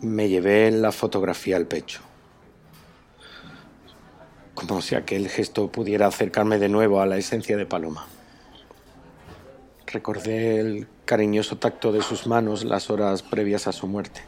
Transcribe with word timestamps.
Me 0.00 0.28
llevé 0.28 0.70
la 0.70 0.92
fotografía 0.92 1.56
al 1.56 1.66
pecho. 1.66 2.00
Como 4.54 4.80
si 4.80 4.94
aquel 4.94 5.28
gesto 5.28 5.72
pudiera 5.72 6.06
acercarme 6.06 6.60
de 6.60 6.68
nuevo 6.68 7.00
a 7.00 7.06
la 7.06 7.16
esencia 7.16 7.56
de 7.56 7.66
Paloma. 7.66 8.06
Recordé 9.88 10.60
el 10.60 10.86
cariñoso 11.04 11.58
tacto 11.58 11.90
de 11.90 12.02
sus 12.02 12.28
manos 12.28 12.62
las 12.62 12.90
horas 12.90 13.24
previas 13.24 13.66
a 13.66 13.72
su 13.72 13.88
muerte. 13.88 14.20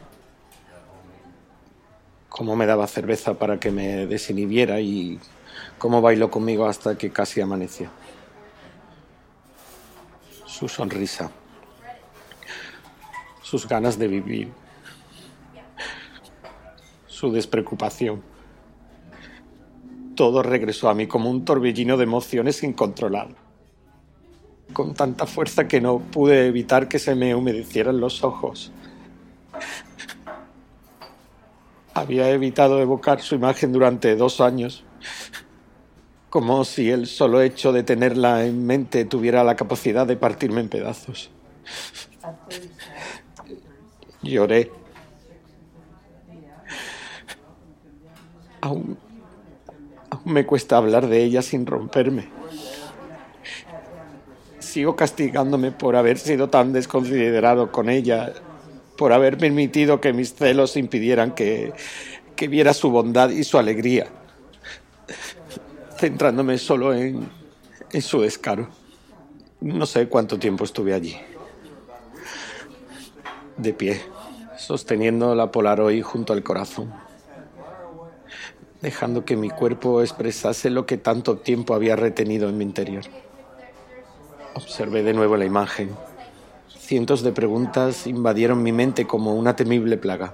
Cómo 2.27 2.57
me 2.57 2.65
daba 2.65 2.85
cerveza 2.87 3.35
para 3.35 3.57
que 3.57 3.71
me 3.71 4.07
desinhibiera 4.07 4.81
y 4.81 5.21
cómo 5.77 6.01
bailó 6.01 6.29
conmigo 6.29 6.65
hasta 6.65 6.97
que 6.97 7.11
casi 7.11 7.39
amaneció. 7.39 7.89
Su 10.45 10.67
sonrisa, 10.67 11.31
sus 13.41 13.69
ganas 13.69 13.97
de 13.97 14.09
vivir, 14.09 14.51
su 17.21 17.31
despreocupación. 17.31 18.21
Todo 20.15 20.43
regresó 20.43 20.89
a 20.89 20.93
mí 20.93 21.07
como 21.07 21.29
un 21.29 21.45
torbellino 21.45 21.95
de 21.95 22.03
emociones 22.03 22.63
incontrolable 22.63 23.35
con 24.73 24.93
tanta 24.93 25.25
fuerza 25.25 25.67
que 25.67 25.81
no 25.81 25.99
pude 25.99 26.47
evitar 26.47 26.87
que 26.87 26.99
se 26.99 27.15
me 27.15 27.35
humedecieran 27.35 27.99
los 27.99 28.23
ojos. 28.23 28.71
Había 31.93 32.29
evitado 32.29 32.79
evocar 32.79 33.21
su 33.21 33.35
imagen 33.35 33.73
durante 33.73 34.15
dos 34.15 34.39
años, 34.39 34.83
como 36.29 36.63
si 36.63 36.89
el 36.89 37.05
solo 37.05 37.41
hecho 37.41 37.73
de 37.73 37.83
tenerla 37.83 38.45
en 38.45 38.65
mente 38.65 39.05
tuviera 39.05 39.43
la 39.43 39.55
capacidad 39.55 40.07
de 40.07 40.15
partirme 40.15 40.61
en 40.61 40.69
pedazos. 40.69 41.29
Lloré. 44.23 44.71
Aún, 48.61 48.97
aún 50.10 50.10
me 50.25 50.45
cuesta 50.45 50.77
hablar 50.77 51.07
de 51.07 51.23
ella 51.23 51.41
sin 51.41 51.65
romperme 51.65 52.29
sigo 54.71 54.95
castigándome 54.95 55.71
por 55.71 55.95
haber 55.95 56.17
sido 56.17 56.49
tan 56.49 56.71
desconsiderado 56.71 57.71
con 57.71 57.89
ella, 57.89 58.33
por 58.97 59.11
haber 59.11 59.37
permitido 59.37 59.99
que 59.99 60.13
mis 60.13 60.33
celos 60.33 60.77
impidieran 60.77 61.35
que, 61.35 61.73
que 62.35 62.47
viera 62.47 62.73
su 62.73 62.89
bondad 62.89 63.29
y 63.29 63.43
su 63.43 63.57
alegría, 63.57 64.07
centrándome 65.99 66.57
solo 66.57 66.93
en, 66.93 67.29
en 67.91 68.01
su 68.01 68.21
descaro. 68.21 68.69
No 69.59 69.85
sé 69.85 70.07
cuánto 70.07 70.39
tiempo 70.39 70.63
estuve 70.63 70.93
allí, 70.93 71.17
de 73.57 73.73
pie, 73.73 74.01
sosteniendo 74.57 75.35
la 75.35 75.51
Polaroid 75.51 76.01
junto 76.01 76.31
al 76.31 76.43
corazón, 76.43 76.93
dejando 78.81 79.25
que 79.25 79.37
mi 79.37 79.49
cuerpo 79.49 80.01
expresase 80.01 80.69
lo 80.69 80.85
que 80.85 80.97
tanto 80.97 81.37
tiempo 81.37 81.75
había 81.75 81.95
retenido 81.95 82.49
en 82.49 82.57
mi 82.57 82.63
interior. 82.63 83.03
Observé 84.55 85.03
de 85.03 85.13
nuevo 85.13 85.37
la 85.37 85.45
imagen. 85.45 85.95
Cientos 86.67 87.21
de 87.21 87.31
preguntas 87.31 88.07
invadieron 88.07 88.63
mi 88.63 88.71
mente 88.71 89.07
como 89.07 89.35
una 89.35 89.55
temible 89.55 89.97
plaga. 89.97 90.33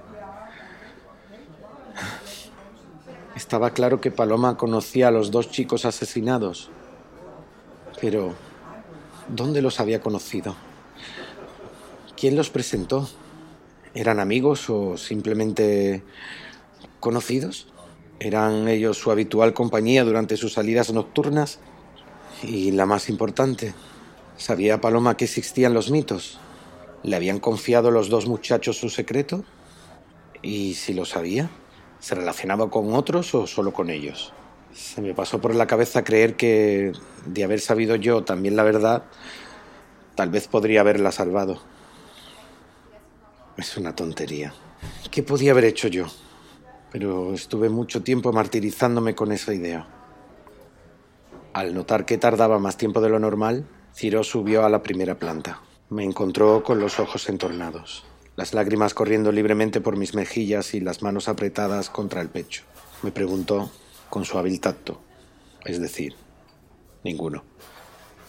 Estaba 3.36 3.70
claro 3.70 4.00
que 4.00 4.10
Paloma 4.10 4.56
conocía 4.56 5.08
a 5.08 5.10
los 5.12 5.30
dos 5.30 5.50
chicos 5.50 5.84
asesinados. 5.84 6.70
Pero, 8.00 8.34
¿dónde 9.28 9.62
los 9.62 9.78
había 9.78 10.00
conocido? 10.00 10.56
¿Quién 12.16 12.34
los 12.34 12.50
presentó? 12.50 13.08
¿Eran 13.94 14.18
amigos 14.18 14.68
o 14.70 14.96
simplemente 14.96 16.02
conocidos? 16.98 17.68
¿Eran 18.20 18.68
ellos 18.68 18.98
su 18.98 19.10
habitual 19.10 19.54
compañía 19.54 20.04
durante 20.04 20.36
sus 20.36 20.54
salidas 20.54 20.92
nocturnas? 20.92 21.60
Y 22.42 22.72
la 22.72 22.86
más 22.86 23.08
importante, 23.08 23.74
¿Sabía 24.38 24.80
Paloma 24.80 25.16
que 25.16 25.24
existían 25.24 25.74
los 25.74 25.90
mitos? 25.90 26.38
¿Le 27.02 27.16
habían 27.16 27.40
confiado 27.40 27.90
los 27.90 28.08
dos 28.08 28.28
muchachos 28.28 28.78
su 28.78 28.88
secreto? 28.88 29.44
¿Y 30.42 30.74
si 30.74 30.94
lo 30.94 31.04
sabía? 31.04 31.50
¿Se 31.98 32.14
relacionaba 32.14 32.70
con 32.70 32.94
otros 32.94 33.34
o 33.34 33.48
solo 33.48 33.72
con 33.72 33.90
ellos? 33.90 34.32
Se 34.72 35.02
me 35.02 35.12
pasó 35.12 35.40
por 35.40 35.56
la 35.56 35.66
cabeza 35.66 36.04
creer 36.04 36.36
que, 36.36 36.92
de 37.26 37.44
haber 37.44 37.58
sabido 37.58 37.96
yo 37.96 38.22
también 38.22 38.54
la 38.54 38.62
verdad, 38.62 39.02
tal 40.14 40.30
vez 40.30 40.46
podría 40.46 40.82
haberla 40.82 41.10
salvado. 41.10 41.60
Es 43.56 43.76
una 43.76 43.96
tontería. 43.96 44.54
¿Qué 45.10 45.24
podía 45.24 45.50
haber 45.50 45.64
hecho 45.64 45.88
yo? 45.88 46.06
Pero 46.90 47.34
estuve 47.34 47.68
mucho 47.68 48.02
tiempo 48.02 48.32
martirizándome 48.32 49.14
con 49.14 49.32
esa 49.32 49.52
idea. 49.52 49.86
Al 51.52 51.74
notar 51.74 52.06
que 52.06 52.18
tardaba 52.18 52.58
más 52.58 52.76
tiempo 52.76 53.00
de 53.00 53.08
lo 53.08 53.18
normal, 53.18 53.66
Ciro 53.94 54.22
subió 54.22 54.64
a 54.64 54.68
la 54.68 54.82
primera 54.82 55.18
planta. 55.18 55.60
Me 55.90 56.04
encontró 56.04 56.62
con 56.62 56.78
los 56.78 57.00
ojos 57.00 57.28
entornados, 57.28 58.04
las 58.36 58.54
lágrimas 58.54 58.94
corriendo 58.94 59.32
libremente 59.32 59.80
por 59.80 59.96
mis 59.96 60.14
mejillas 60.14 60.74
y 60.74 60.80
las 60.80 61.02
manos 61.02 61.28
apretadas 61.28 61.90
contra 61.90 62.20
el 62.20 62.28
pecho. 62.28 62.62
Me 63.02 63.10
preguntó 63.10 63.70
con 64.08 64.24
su 64.24 64.38
hábil 64.38 64.60
tacto, 64.60 65.00
es 65.64 65.80
decir, 65.80 66.14
ninguno, 67.04 67.42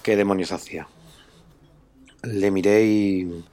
¿qué 0.04 0.16
demonios 0.16 0.52
hacía? 0.52 0.88
Le 2.24 2.52
miré 2.52 2.86
y, 2.86 3.46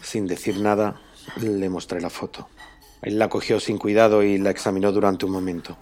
sin 0.00 0.26
decir 0.26 0.60
nada, 0.60 1.00
le 1.40 1.68
mostré 1.68 2.00
la 2.00 2.10
foto. 2.10 2.48
Él 3.02 3.18
la 3.18 3.28
cogió 3.28 3.60
sin 3.60 3.78
cuidado 3.78 4.22
y 4.22 4.38
la 4.38 4.50
examinó 4.50 4.92
durante 4.92 5.26
un 5.26 5.32
momento. 5.32 5.76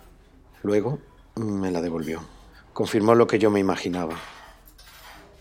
Luego 0.63 0.99
me 1.37 1.71
la 1.71 1.81
devolvió. 1.81 2.21
Confirmó 2.73 3.15
lo 3.15 3.27
que 3.27 3.39
yo 3.39 3.51
me 3.51 3.61
imaginaba 3.61 4.17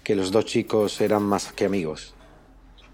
que 0.06 0.16
los 0.16 0.32
dos 0.32 0.46
chicos 0.46 1.02
eran 1.02 1.24
más 1.24 1.52
que 1.52 1.66
amigos. 1.66 2.14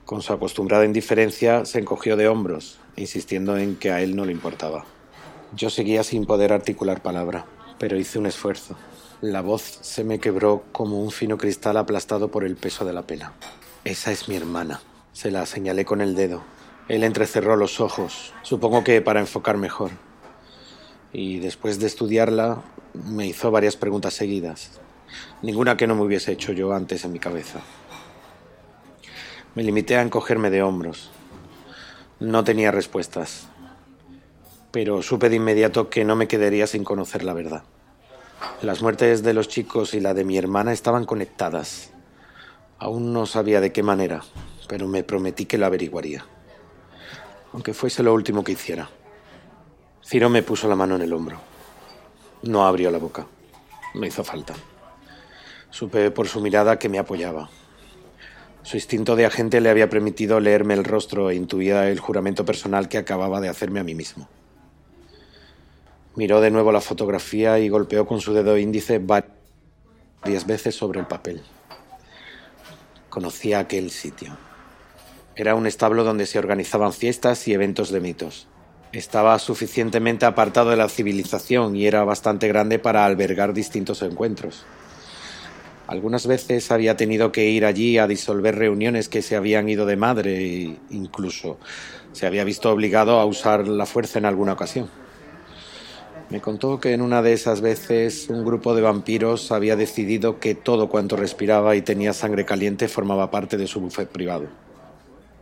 Con 0.06 0.22
su 0.22 0.31
acostumbrada 0.31 0.86
indiferencia 0.86 1.66
se 1.66 1.80
encogió 1.80 2.16
de 2.16 2.30
hombros, 2.30 2.80
insistiendo 2.96 3.58
en 3.58 3.75
que 3.75 3.91
a 3.91 4.02
él 4.02 4.16
no 4.16 4.24
le 4.24 4.31
importaba. 4.31 4.86
Yo 5.53 5.70
seguía 5.70 6.06
sin 6.06 6.25
poder 6.25 6.53
articular 6.53 7.02
palabra, 7.02 7.46
pero 7.78 7.97
hice 8.00 8.18
un 8.18 8.28
esfuerzo. 8.28 8.78
La 9.20 9.41
voz 9.41 9.80
se 9.81 10.06
me 10.06 10.20
quebró 10.20 10.64
como 10.72 11.02
un 11.02 11.12
fino 11.12 11.38
cristal 11.38 11.75
aplastado 11.75 12.31
por 12.31 12.46
el 12.46 12.56
peso 12.56 12.86
de 12.86 12.94
la 12.94 13.02
pena. 13.02 13.34
Esa 13.84 14.14
es 14.14 14.30
mi 14.30 14.38
hermana. 14.38 14.80
Se 15.12 15.31
la 15.31 15.46
señalé 15.46 15.84
con 15.84 16.00
el 16.00 16.16
dedo. 16.16 16.41
Él 16.91 17.06
entrecerró 17.06 17.56
los 17.56 17.79
ojos, 17.79 18.34
supongo 18.41 18.84
que 18.84 19.02
para 19.02 19.22
enfocar 19.22 19.56
mejor. 19.56 19.91
Y 21.13 21.40
después 21.40 21.79
de 21.79 21.88
estudiarla, 21.88 22.63
me 22.94 23.25
hizo 23.28 23.50
varias 23.50 23.78
preguntas 23.78 24.13
seguidas, 24.13 24.81
ninguna 25.41 25.78
que 25.78 25.88
no 25.88 25.96
me 25.96 26.02
hubiese 26.02 26.34
hecho 26.34 26.52
yo 26.52 26.74
antes 26.74 27.06
en 27.06 27.13
mi 27.13 27.19
cabeza. 27.19 27.62
Me 29.56 29.63
limité 29.63 29.96
a 29.96 30.02
encogerme 30.02 30.50
de 30.50 30.63
hombros. 30.63 31.12
No 32.19 32.44
tenía 32.44 32.72
respuestas, 32.72 33.47
pero 34.72 35.02
supe 35.02 35.29
de 35.29 35.38
inmediato 35.38 35.90
que 35.90 36.03
no 36.03 36.18
me 36.18 36.28
quedaría 36.28 36.68
sin 36.68 36.84
conocer 36.84 37.23
la 37.23 37.34
verdad. 37.34 37.63
Las 38.62 38.81
muertes 38.81 39.23
de 39.23 39.34
los 39.34 39.47
chicos 39.47 39.94
y 39.94 40.02
la 40.02 40.13
de 40.13 40.25
mi 40.25 40.38
hermana 40.38 40.73
estaban 40.73 41.06
conectadas. 41.06 41.91
Aún 42.79 43.13
no 43.13 43.28
sabía 43.28 43.62
de 43.62 43.72
qué 43.72 43.81
manera, 43.81 44.23
pero 44.68 44.90
me 44.90 45.06
prometí 45.06 45.46
que 45.46 45.58
lo 45.58 45.68
averiguaría, 45.68 46.25
aunque 47.54 47.74
fuese 47.74 48.04
lo 48.04 48.14
último 48.14 48.44
que 48.44 48.54
hiciera. 48.54 48.90
Ciro 50.04 50.30
me 50.30 50.44
puso 50.44 50.68
la 50.68 50.76
mano 50.76 50.96
en 50.96 51.02
el 51.02 51.14
hombro. 51.14 51.40
No 52.44 52.66
abrió 52.66 52.92
la 52.92 52.98
boca. 52.98 53.28
Me 53.94 54.08
hizo 54.08 54.24
falta. 54.24 54.54
Supe 55.70 56.12
por 56.12 56.28
su 56.28 56.42
mirada 56.42 56.80
que 56.80 56.90
me 56.90 57.00
apoyaba. 57.00 57.50
Su 58.64 58.78
instinto 58.78 59.16
de 59.16 59.26
agente 59.26 59.62
le 59.62 59.70
había 59.70 59.90
permitido 59.90 60.40
leerme 60.40 60.74
el 60.74 60.84
rostro 60.84 61.30
e 61.30 61.36
intuía 61.36 61.90
el 61.90 62.00
juramento 62.00 62.46
personal 62.46 62.90
que 62.90 62.98
acababa 62.98 63.42
de 63.42 63.50
hacerme 63.50 63.80
a 63.80 63.84
mí 63.84 63.96
mismo. 63.96 64.28
Miró 66.16 66.42
de 66.42 66.52
nuevo 66.52 66.72
la 66.72 66.82
fotografía 66.82 67.58
y 67.59 67.70
golpeó 67.70 68.06
con 68.06 68.22
su 68.22 68.34
dedo 68.34 68.58
índice 68.58 69.00
varias 69.00 70.46
veces 70.46 70.76
sobre 70.76 71.00
el 71.00 71.08
papel. 71.08 71.42
Conocía 73.09 73.59
aquel 73.59 73.90
sitio. 73.92 74.38
Era 75.36 75.56
un 75.56 75.66
establo 75.66 76.04
donde 76.04 76.26
se 76.26 76.40
organizaban 76.40 76.92
fiestas 76.92 77.48
y 77.48 77.54
eventos 77.54 77.90
de 77.90 78.02
mitos. 78.02 78.48
Estaba 78.92 79.40
suficientemente 79.40 80.26
apartado 80.26 80.72
de 80.72 80.76
la 80.76 80.90
civilización 80.90 81.78
y 81.78 81.88
era 81.88 82.04
bastante 82.04 82.50
grande 82.50 82.80
para 82.80 83.06
albergar 83.06 83.54
distintos 83.54 84.02
encuentros. 84.02 84.66
Algunas 85.88 86.28
veces 86.28 86.70
había 86.72 86.98
tenido 86.98 87.32
que 87.32 87.50
ir 87.50 87.66
allí 87.66 87.98
a 87.98 88.08
disolver 88.08 88.56
reuniones 88.56 89.08
que 89.08 89.22
se 89.22 89.38
habían 89.38 89.70
ido 89.70 89.86
de 89.86 89.96
madre 89.96 90.38
e 90.38 90.78
incluso 90.90 91.58
se 92.12 92.26
había 92.26 92.44
visto 92.44 92.70
obligado 92.70 93.20
a 93.20 93.26
usar 93.26 93.70
la 93.70 93.86
fuerza 93.86 94.20
en 94.20 94.26
alguna 94.26 94.54
ocasión. 94.54 94.90
Me 96.30 96.42
contó 96.42 96.80
que 96.82 96.94
en 96.94 97.02
una 97.02 97.22
de 97.22 97.34
esas 97.34 97.62
veces 97.62 98.28
un 98.30 98.44
grupo 98.46 98.76
de 98.76 98.82
vampiros 98.82 99.52
había 99.54 99.78
decidido 99.78 100.40
que 100.40 100.56
todo 100.56 100.90
cuanto 100.90 101.16
respiraba 101.16 101.76
y 101.78 101.82
tenía 101.82 102.12
sangre 102.14 102.44
caliente 102.44 102.90
formaba 102.90 103.32
parte 103.32 103.58
de 103.58 103.68
su 103.68 103.80
buffet 103.80 104.10
privado. 104.10 104.71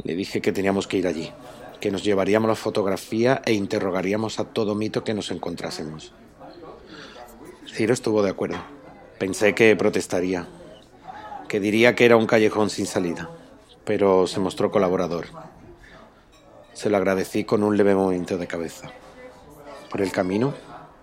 Le 0.04 0.16
dije 0.16 0.42
que 0.42 0.52
teníamos 0.52 0.88
que 0.88 0.98
ir 0.98 1.08
allí, 1.08 1.32
que 1.80 1.92
nos 1.92 2.04
llevaríamos 2.04 2.48
la 2.48 2.56
fotografía 2.56 3.42
e 3.46 3.54
interrogaríamos 3.54 4.40
a 4.40 4.46
todo 4.46 4.76
mito 4.76 5.04
que 5.04 5.14
nos 5.14 5.32
encontrásemos. 5.32 6.14
Ciro 7.68 7.94
estuvo 7.94 8.24
de 8.24 8.30
acuerdo. 8.30 8.58
Pensé 9.18 9.54
que 9.54 9.76
protestaría, 9.76 10.48
que 11.48 11.60
diría 11.60 11.96
que 11.96 12.06
era 12.06 12.16
un 12.16 12.28
callejón 12.28 12.70
sin 12.70 12.86
salida, 12.86 13.30
pero 13.84 14.28
se 14.28 14.40
mostró 14.40 14.72
colaborador. 14.72 15.28
Se 16.74 16.90
lo 16.90 16.98
agradecí 16.98 17.44
con 17.44 17.64
un 17.64 17.76
leve 17.76 17.96
movimiento 17.96 18.38
de 18.38 18.48
cabeza. 18.48 18.92
Por 19.90 20.02
el 20.02 20.12
camino, 20.12 20.54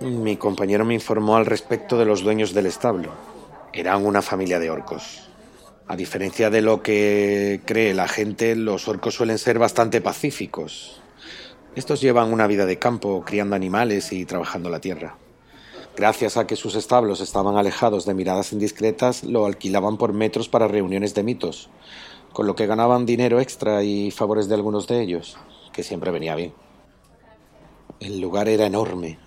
mi 0.00 0.36
compañero 0.36 0.84
me 0.84 0.94
informó 0.94 1.36
al 1.36 1.46
respecto 1.46 1.98
de 1.98 2.06
los 2.06 2.22
dueños 2.22 2.54
del 2.54 2.66
establo. 2.66 3.10
Eran 3.72 4.06
una 4.06 4.22
familia 4.22 4.58
de 4.58 4.70
orcos. 4.70 5.28
A 5.88 5.94
diferencia 5.94 6.50
de 6.50 6.62
lo 6.62 6.82
que 6.82 7.60
cree 7.64 7.94
la 7.94 8.08
gente, 8.08 8.56
los 8.56 8.88
orcos 8.88 9.14
suelen 9.14 9.38
ser 9.38 9.60
bastante 9.60 10.00
pacíficos. 10.00 11.00
Estos 11.76 12.00
llevan 12.00 12.32
una 12.32 12.48
vida 12.48 12.66
de 12.66 12.80
campo, 12.80 13.22
criando 13.24 13.54
animales 13.54 14.12
y 14.12 14.24
trabajando 14.24 14.68
la 14.68 14.80
tierra. 14.80 15.16
Gracias 15.96 16.36
a 16.36 16.44
que 16.44 16.56
sus 16.56 16.74
establos 16.74 17.20
estaban 17.20 17.56
alejados 17.56 18.04
de 18.04 18.14
miradas 18.14 18.52
indiscretas, 18.52 19.22
lo 19.22 19.46
alquilaban 19.46 19.96
por 19.96 20.12
metros 20.12 20.48
para 20.48 20.66
reuniones 20.66 21.14
de 21.14 21.22
mitos, 21.22 21.70
con 22.32 22.48
lo 22.48 22.56
que 22.56 22.66
ganaban 22.66 23.06
dinero 23.06 23.38
extra 23.38 23.84
y 23.84 24.10
favores 24.10 24.48
de 24.48 24.56
algunos 24.56 24.88
de 24.88 25.00
ellos, 25.00 25.38
que 25.72 25.84
siempre 25.84 26.10
venía 26.10 26.34
bien. 26.34 26.52
El 28.00 28.20
lugar 28.20 28.48
era 28.48 28.66
enorme, 28.66 29.20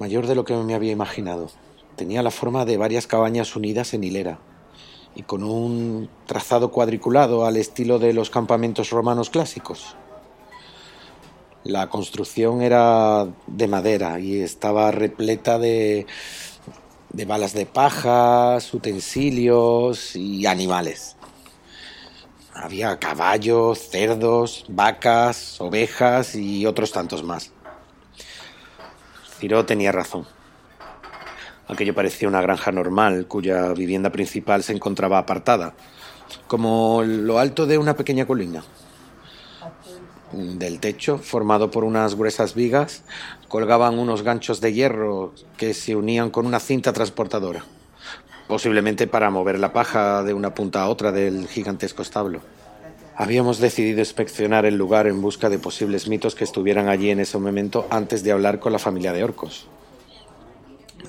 mayor 0.00 0.26
de 0.26 0.34
lo 0.34 0.44
que 0.44 0.54
me 0.54 0.74
había 0.74 0.90
imaginado. 0.90 1.50
Tenía 1.94 2.24
la 2.24 2.32
forma 2.32 2.64
de 2.64 2.78
varias 2.78 3.06
cabañas 3.06 3.54
unidas 3.54 3.94
en 3.94 4.02
hilera 4.02 4.40
y 5.14 5.22
con 5.22 5.42
un 5.44 6.08
trazado 6.26 6.70
cuadriculado 6.70 7.44
al 7.44 7.56
estilo 7.56 7.98
de 7.98 8.12
los 8.12 8.30
campamentos 8.30 8.90
romanos 8.90 9.30
clásicos. 9.30 9.96
La 11.64 11.88
construcción 11.88 12.62
era 12.62 13.28
de 13.46 13.68
madera 13.68 14.18
y 14.18 14.40
estaba 14.40 14.90
repleta 14.90 15.58
de, 15.58 16.06
de 17.10 17.24
balas 17.24 17.52
de 17.52 17.66
pajas, 17.66 18.72
utensilios 18.74 20.16
y 20.16 20.46
animales. 20.46 21.16
Había 22.54 22.98
caballos, 22.98 23.88
cerdos, 23.90 24.64
vacas, 24.68 25.60
ovejas 25.60 26.34
y 26.34 26.66
otros 26.66 26.92
tantos 26.92 27.22
más. 27.22 27.52
Ciro 29.38 29.64
tenía 29.64 29.92
razón. 29.92 30.26
Aquello 31.72 31.94
parecía 31.94 32.28
una 32.28 32.42
granja 32.42 32.70
normal, 32.70 33.26
cuya 33.26 33.72
vivienda 33.72 34.12
principal 34.12 34.62
se 34.62 34.74
encontraba 34.74 35.16
apartada, 35.16 35.72
como 36.46 37.02
lo 37.02 37.38
alto 37.38 37.66
de 37.66 37.78
una 37.78 37.96
pequeña 37.96 38.26
colina. 38.26 38.62
Del 40.32 40.80
techo, 40.80 41.16
formado 41.16 41.70
por 41.70 41.84
unas 41.84 42.14
gruesas 42.14 42.54
vigas, 42.54 43.04
colgaban 43.48 43.98
unos 43.98 44.20
ganchos 44.20 44.60
de 44.60 44.74
hierro 44.74 45.32
que 45.56 45.72
se 45.72 45.96
unían 45.96 46.28
con 46.28 46.44
una 46.44 46.60
cinta 46.60 46.92
transportadora, 46.92 47.64
posiblemente 48.48 49.06
para 49.06 49.30
mover 49.30 49.58
la 49.58 49.72
paja 49.72 50.22
de 50.22 50.34
una 50.34 50.52
punta 50.52 50.82
a 50.82 50.90
otra 50.90 51.10
del 51.10 51.48
gigantesco 51.48 52.02
establo. 52.02 52.42
Habíamos 53.16 53.60
decidido 53.60 54.00
inspeccionar 54.00 54.66
el 54.66 54.76
lugar 54.76 55.06
en 55.06 55.22
busca 55.22 55.48
de 55.48 55.58
posibles 55.58 56.06
mitos 56.06 56.34
que 56.34 56.44
estuvieran 56.44 56.90
allí 56.90 57.08
en 57.08 57.20
ese 57.20 57.38
momento 57.38 57.86
antes 57.88 58.22
de 58.22 58.32
hablar 58.32 58.58
con 58.58 58.72
la 58.72 58.78
familia 58.78 59.14
de 59.14 59.24
orcos. 59.24 59.68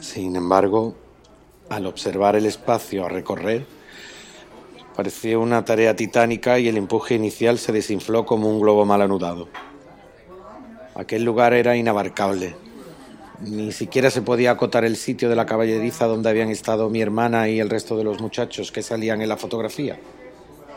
Sin 0.03 0.35
embargo, 0.35 0.95
al 1.69 1.85
observar 1.85 2.35
el 2.35 2.45
espacio 2.45 3.05
a 3.05 3.09
recorrer, 3.09 3.65
parecía 4.97 5.39
una 5.39 5.63
tarea 5.63 5.95
titánica 5.95 6.59
y 6.59 6.67
el 6.67 6.75
empuje 6.75 7.15
inicial 7.15 7.57
se 7.57 7.71
desinfló 7.71 8.25
como 8.25 8.49
un 8.49 8.59
globo 8.59 8.85
mal 8.85 9.01
anudado. 9.01 9.47
Aquel 10.93 11.23
lugar 11.23 11.53
era 11.53 11.77
inabarcable. 11.77 12.53
Ni 13.39 13.71
siquiera 13.71 14.11
se 14.11 14.21
podía 14.21 14.51
acotar 14.51 14.83
el 14.83 14.97
sitio 14.97 15.29
de 15.29 15.37
la 15.37 15.45
caballeriza 15.45 16.05
donde 16.05 16.29
habían 16.29 16.49
estado 16.49 16.89
mi 16.89 17.01
hermana 17.01 17.47
y 17.47 17.61
el 17.61 17.69
resto 17.69 17.95
de 17.95 18.03
los 18.03 18.19
muchachos 18.19 18.73
que 18.73 18.83
salían 18.83 19.21
en 19.21 19.29
la 19.29 19.37
fotografía. 19.37 19.97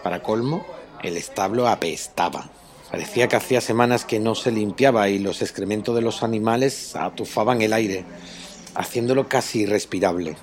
Para 0.04 0.22
colmo, 0.22 0.64
el 1.02 1.16
establo 1.16 1.66
apestaba. 1.66 2.48
Parecía 2.92 3.26
que 3.26 3.34
hacía 3.34 3.60
semanas 3.60 4.04
que 4.04 4.20
no 4.20 4.36
se 4.36 4.52
limpiaba 4.52 5.08
y 5.08 5.18
los 5.18 5.42
excrementos 5.42 5.96
de 5.96 6.02
los 6.02 6.22
animales 6.22 6.94
atufaban 6.94 7.60
el 7.60 7.72
aire, 7.72 8.04
haciéndolo 8.76 9.28
casi 9.28 9.60
irrespirable. 9.60 10.36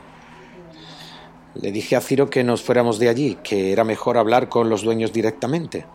Le 1.55 1.71
dije 1.71 1.95
a 1.95 2.01
Ciro 2.01 2.29
que 2.29 2.43
nos 2.43 2.63
fuéramos 2.63 2.97
de 2.97 3.09
allí, 3.09 3.37
que 3.43 3.71
era 3.71 3.83
mejor 3.83 4.17
hablar 4.17 4.49
con 4.49 4.69
los 4.69 4.81
dueños 4.81 5.13
directamente. 5.13 5.85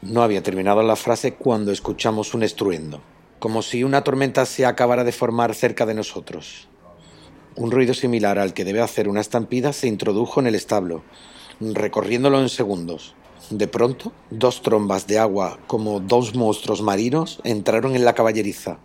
No 0.00 0.22
había 0.22 0.42
terminado 0.42 0.82
la 0.82 0.94
frase 0.94 1.34
cuando 1.34 1.72
escuchamos 1.72 2.34
un 2.34 2.44
estruendo, 2.44 3.00
como 3.40 3.62
si 3.62 3.82
una 3.82 4.04
tormenta 4.04 4.46
se 4.46 4.64
acabara 4.64 5.02
de 5.02 5.10
formar 5.10 5.54
cerca 5.54 5.86
de 5.86 5.94
nosotros. 5.94 6.68
Un 7.56 7.72
ruido 7.72 7.94
similar 7.94 8.38
al 8.38 8.54
que 8.54 8.64
debe 8.64 8.80
hacer 8.80 9.08
una 9.08 9.20
estampida 9.20 9.72
se 9.72 9.88
introdujo 9.88 10.38
en 10.38 10.46
el 10.46 10.54
establo, 10.54 11.02
recorriéndolo 11.60 12.40
en 12.40 12.48
segundos. 12.48 13.16
De 13.50 13.66
pronto, 13.66 14.12
dos 14.30 14.62
trombas 14.62 15.08
de 15.08 15.18
agua, 15.18 15.58
como 15.66 15.98
dos 15.98 16.36
monstruos 16.36 16.82
marinos, 16.82 17.40
entraron 17.42 17.96
en 17.96 18.04
la 18.04 18.14
caballeriza, 18.14 18.78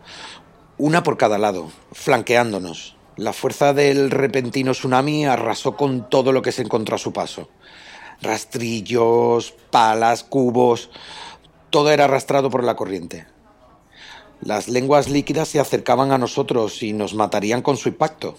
una 0.80 1.04
por 1.04 1.18
cada 1.18 1.38
lado, 1.38 1.70
flanqueándonos. 1.92 2.96
La 3.16 3.32
fuerza 3.32 3.74
del 3.74 4.10
repentino 4.10 4.72
tsunami 4.72 5.26
arrasó 5.28 5.76
con 5.76 6.10
todo 6.10 6.32
lo 6.32 6.42
que 6.42 6.52
se 6.52 6.64
encontró 6.64 6.96
a 6.96 7.00
su 7.00 7.14
paso. 7.14 7.48
Rastrillos, 8.22 9.54
palas, 9.70 10.24
cubos, 10.24 10.90
todo 11.70 11.92
era 11.92 12.06
arrastrado 12.06 12.50
por 12.50 12.64
la 12.64 12.76
corriente. 12.76 13.28
Las 14.42 14.68
lenguas 14.68 15.10
líquidas 15.10 15.48
se 15.48 15.60
acercaban 15.60 16.12
a 16.12 16.18
nosotros 16.18 16.82
y 16.82 16.92
nos 16.94 17.14
matarían 17.14 17.62
con 17.62 17.78
su 17.78 17.90
impacto, 17.90 18.36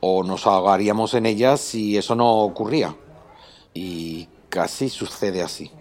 o 0.00 0.22
nos 0.22 0.46
ahogaríamos 0.46 1.14
en 1.14 1.26
ellas 1.26 1.60
si 1.60 1.96
eso 1.96 2.14
no 2.14 2.30
ocurría. 2.42 2.96
Y 3.74 4.28
casi 4.48 4.88
sucede 4.88 5.42
así. 5.42 5.72